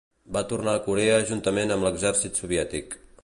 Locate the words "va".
0.37-0.41